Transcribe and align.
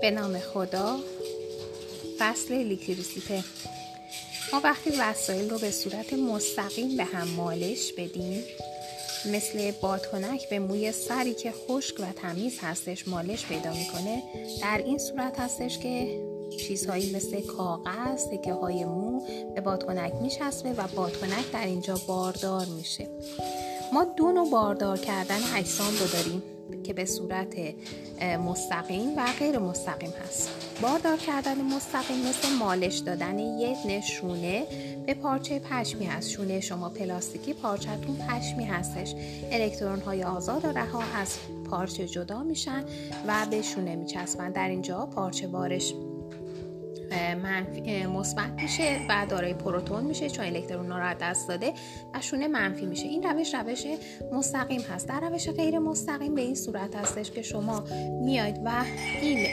به 0.00 0.10
نام 0.10 0.38
خدا 0.38 0.96
فصل 2.18 2.54
الیکتریسیته 2.54 3.44
ما 4.52 4.60
وقتی 4.64 4.90
وسایل 5.00 5.50
رو 5.50 5.58
به 5.58 5.70
صورت 5.70 6.12
مستقیم 6.12 6.96
به 6.96 7.04
هم 7.04 7.28
مالش 7.28 7.92
بدیم 7.92 8.44
مثل 9.32 9.70
بادکنک 9.70 10.48
به 10.48 10.58
موی 10.58 10.92
سری 10.92 11.34
که 11.34 11.52
خشک 11.52 12.00
و 12.00 12.04
تمیز 12.12 12.58
هستش 12.60 13.08
مالش 13.08 13.46
پیدا 13.46 13.72
می‌کنه 13.72 14.22
در 14.62 14.82
این 14.86 14.98
صورت 14.98 15.40
هستش 15.40 15.78
که 15.78 16.20
چیزهایی 16.58 17.16
مثل 17.16 17.40
کاغذ 17.40 18.26
تکه 18.26 18.52
های 18.52 18.84
مو 18.84 19.20
به 19.54 19.60
بادکنک 19.60 20.12
میچسبه 20.14 20.72
و 20.72 20.88
بادکنک 20.96 21.52
در 21.52 21.66
اینجا 21.66 22.00
باردار 22.08 22.66
میشه. 22.66 23.08
ما 23.92 24.04
دو 24.04 24.32
نوع 24.32 24.50
باردار 24.50 24.98
کردن 24.98 25.38
اجسام 25.56 25.92
رو 26.00 26.06
داریم 26.06 26.42
که 26.84 26.92
به 26.92 27.04
صورت 27.04 27.54
مستقیم 28.22 29.16
و 29.16 29.26
غیر 29.38 29.58
مستقیم 29.58 30.10
هست. 30.24 30.50
باردار 30.82 31.16
کردن 31.16 31.60
مستقیم 31.60 32.16
مثل 32.28 32.48
مالش 32.58 32.98
دادن 32.98 33.38
یک 33.38 33.78
نشونه 33.86 34.66
به 35.06 35.14
پارچه 35.14 35.58
پشمی 35.58 36.06
هست. 36.06 36.30
شونه 36.30 36.60
شما 36.60 36.88
پلاستیکی 36.88 37.52
پارچهتون 37.54 38.16
پشمی 38.16 38.64
هستش. 38.64 39.14
الکترون 39.50 40.00
های 40.00 40.24
آزاد 40.24 40.64
و 40.64 40.68
رها 40.68 41.02
از 41.16 41.38
پارچه 41.70 42.08
جدا 42.08 42.42
میشن 42.42 42.84
و 43.26 43.46
به 43.50 43.62
شونه 43.62 43.96
میچسبن. 43.96 44.52
در 44.52 44.68
اینجا 44.68 45.06
پارچه 45.06 45.46
بارش 45.46 45.94
منفی 47.34 48.06
مثبت 48.06 48.50
میشه 48.62 49.00
و 49.08 49.26
دارای 49.28 49.54
پروتون 49.54 50.04
میشه 50.04 50.30
چون 50.30 50.44
الکترون 50.44 50.92
رو 50.92 51.14
دست 51.20 51.48
داده 51.48 51.72
و 52.14 52.20
شونه 52.20 52.48
منفی 52.48 52.86
میشه. 52.86 53.06
این 53.06 53.22
روش 53.22 53.54
روش 53.54 53.84
مستقیم 54.32 54.80
هست. 54.80 55.08
در 55.08 55.20
روش 55.20 55.48
غیر 55.48 55.78
مستقیم 55.78 56.34
به 56.34 56.40
این 56.40 56.54
صورت 56.54 56.96
هستش 56.96 57.30
که 57.30 57.42
شما 57.42 57.84
میاید 58.24 58.60
و 58.64 58.84
این 59.22 59.46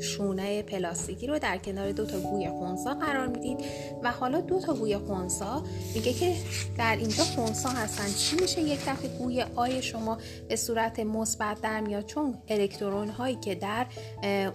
شونه 0.00 0.62
پلاستیکی 0.62 1.26
رو 1.26 1.38
در 1.38 1.58
کنار 1.58 1.92
دو 1.92 2.06
تا 2.06 2.20
گوی 2.20 2.48
خونسا 2.48 2.94
قرار 2.94 3.26
می‌دید 3.26 3.64
و 4.02 4.10
حالا 4.10 4.40
دو 4.40 4.60
تا 4.60 4.74
گوی 4.74 4.98
خونسا 4.98 5.62
میگه 5.94 6.12
که 6.12 6.34
در 6.78 6.96
اینجا 6.96 7.24
خونسا 7.24 7.68
هستن. 7.68 8.06
چی 8.18 8.36
میشه 8.42 8.60
یک 8.60 8.80
دفعه 8.80 9.08
گوی 9.18 9.44
آی 9.56 9.82
شما 9.82 10.18
به 10.48 10.56
صورت 10.56 11.00
مثبت 11.00 11.60
در 11.60 11.80
میاد؟ 11.80 12.06
چون 12.06 12.34
الکترون 12.48 13.08
هایی 13.08 13.36
که 13.36 13.54
در 13.54 13.86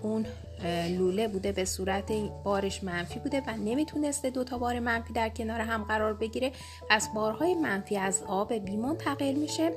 اون 0.02 0.26
لوله 0.98 1.28
بوده 1.28 1.52
به 1.52 1.66
صورت 1.66 2.12
بارش 2.44 2.84
منفی 2.84 3.20
بوده 3.20 3.44
و 3.48 3.52
نمی‌تونسته 3.52 4.30
دو 4.30 4.44
تا 4.44 4.58
بار 4.58 4.80
منفی 4.80 5.14
در 5.14 5.30
کنار 5.30 5.62
هم 5.62 5.84
قرار 5.84 6.14
بگیره. 6.14 6.52
پس 6.90 7.10
بارهای 7.16 7.56
منفی 7.56 7.98
از 7.98 8.24
آ 8.28 8.46
به 8.46 8.60
بی 8.60 8.78
منتقل 8.78 9.34
میشه 9.34 9.72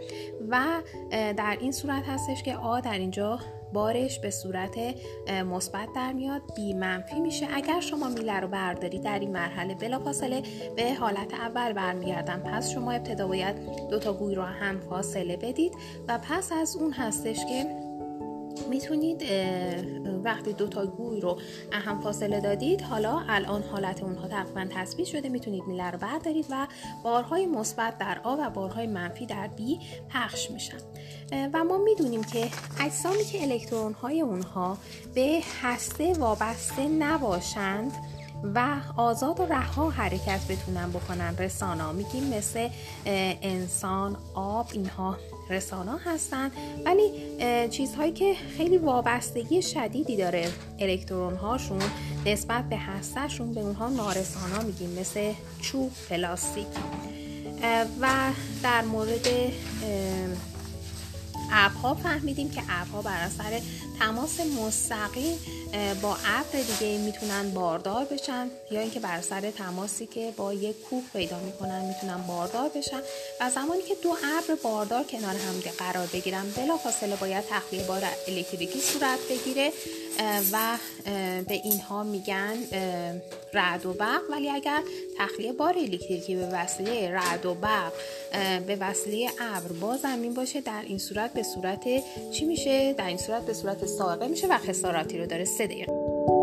و 0.49 0.65
در 1.11 1.57
این 1.61 1.73
صورت 1.73 2.03
هستش 2.09 2.43
که 2.43 2.57
آ 2.57 2.81
در 2.81 2.99
اینجا 2.99 3.39
بارش 3.73 4.19
به 4.19 4.31
صورت 4.31 4.79
مثبت 5.29 5.89
در 5.95 6.13
میاد 6.13 6.43
بی 6.57 6.75
منفی 6.75 7.21
میشه. 7.21 7.47
اگر 7.55 7.81
شما 7.81 8.09
میله 8.09 8.41
رو 8.41 8.49
برداری 8.49 8.99
در 8.99 9.19
این 9.19 9.33
مرحله 9.33 9.75
بلافاصله 9.75 10.43
به 10.77 10.95
حالت 10.95 11.35
اول 11.35 11.73
برمیگردن 11.73 12.39
پس 12.39 12.71
شما 12.71 12.93
ابتدا 12.93 13.29
باید 13.29 13.57
دو 13.91 13.99
تا 13.99 14.13
گوی 14.13 14.35
رو 14.35 14.43
هم 14.43 14.81
فاصله 14.81 15.37
بدید 15.37 15.73
و 16.09 16.19
پس 16.19 16.53
از 16.53 16.77
اون 16.77 16.93
هستش 16.93 17.37
که 17.37 17.86
می‌تونید 18.71 19.23
وقتی 20.25 20.53
دو 20.53 20.69
تا 20.69 20.87
گوی 20.87 21.21
رو 21.21 21.39
اهم 21.73 22.01
فاصله 22.01 22.41
دادید 22.41 22.81
حالا 22.81 23.23
الان 23.29 23.63
حالت 23.63 24.03
اونها 24.03 24.29
تقریبا 24.29 24.67
تثبیت 24.71 25.07
شده 25.07 25.29
می‌تونید 25.29 25.65
میله 25.67 25.91
رو 25.91 25.99
بردارید 25.99 26.47
و 26.51 26.67
بارهای 27.05 27.47
مثبت 27.47 27.99
در 27.99 28.21
آ 28.25 28.37
و 28.39 28.51
بارهای 28.51 28.87
منفی 28.87 29.27
در 29.27 29.47
بی 29.47 29.79
پخش 30.11 30.51
میشن. 30.51 30.79
و 31.53 31.65
ما 31.65 31.79
می‌دونیم 31.79 32.25
که 32.25 32.49
اجسامی 32.81 33.25
که 33.25 33.43
الکترون 33.43 33.93
های 33.93 34.21
اونها 34.21 34.79
به 35.15 35.41
هسته 35.63 36.13
وابسته 36.13 36.89
نباشند 36.89 37.93
و 38.55 38.77
آزاد 38.97 39.41
و 39.41 39.47
رها 39.47 39.91
حرکت 39.91 40.41
بتونن 40.49 40.91
بکنن 40.91 41.37
رسانا 41.39 41.93
میگیم 41.93 42.25
مثل 42.25 42.69
انسان 43.43 44.17
آب 44.35 44.67
اینها. 44.73 45.17
رسانا 45.51 45.97
هستن 45.97 46.51
ولی 46.85 47.11
چیزهایی 47.69 48.13
که 48.13 48.35
خیلی 48.57 48.79
وابستگی 48.79 49.63
شدیدی 49.63 50.17
داره 50.17 50.49
الکترون 50.79 51.35
هاشون 51.35 51.83
نسبت 52.27 52.69
به 52.69 52.77
هستهشون 52.77 53.55
به 53.55 53.61
اونها 53.61 53.89
نارسانا 53.89 54.63
میگیم 54.63 54.91
مثل 55.01 55.33
چوب 55.61 55.93
پلاستیک. 56.11 56.67
و 58.01 58.09
در 58.63 58.83
مورد 58.83 59.29
ابرها 61.53 61.95
فهمیدیم 61.95 62.51
که 62.51 62.63
ابرها 62.69 63.03
بر 63.03 63.21
اثر 63.23 63.61
تماس 64.01 64.41
مستقیم 64.41 65.39
با 66.03 66.17
ابر 66.17 66.61
دیگه 66.79 66.99
می‌تونن 66.99 67.51
باردار 67.51 68.05
بشن 68.05 68.51
یا 68.71 68.81
اینکه 68.81 69.01
بر 69.01 69.17
اثر 69.17 69.51
تماسی 69.51 70.07
که 70.07 70.33
با 70.37 70.53
یک 70.53 70.83
کوه 70.83 71.03
پیدا 71.13 71.39
می‌کنن 71.39 71.85
می‌تونن 71.85 72.27
باردار 72.29 72.69
بشن. 72.69 73.01
و 73.41 73.51
زمانی 73.51 73.83
که 73.83 73.95
دو 74.03 74.11
ابر 74.11 74.55
باردار 74.63 75.05
کنار 75.05 75.35
هم 75.35 75.73
قرار 75.79 76.07
بگیرن 76.07 76.51
بلافاصله 76.57 77.17
باید 77.17 77.45
تخلیه 77.51 77.85
بار 77.85 78.03
الکتریکی 78.29 78.81
صورت 78.81 79.19
بگیره 79.31 79.73
و 80.53 80.79
به 81.49 81.55
اینها 81.55 82.03
میگن 82.03 82.57
رعد 83.53 83.87
و 83.87 83.93
برق. 83.93 84.23
ولی 84.31 84.51
اگر 84.51 84.83
تخلیه 85.19 85.53
بار 85.53 85.79
الکتریکی 85.79 86.37
به 86.37 86.47
وسیله 86.47 87.11
رعد 87.11 87.47
و 87.47 87.55
برق 87.55 87.93
به 88.67 88.77
وسیله 88.81 89.31
ابر. 89.41 89.73
با 89.81 89.97
زمین 89.97 90.35
باشه 90.35 90.61
در 90.61 90.83
این 90.87 90.99
صورت 90.99 91.33
به 91.33 91.43
صورت 91.43 91.85
چی 92.33 92.45
میشه؟ 92.45 92.93
در 92.93 93.07
این 93.07 93.19
صورت 93.19 93.43
به 93.43 93.55
صورت 93.55 93.87
ساقه 93.87 94.29
میشه 94.29 94.47
و 94.47 94.59
خساراتی 94.59 95.19
رو 95.19 95.27
داره 95.27 95.45
سه 95.45 95.67
دقیقه. 95.67 96.36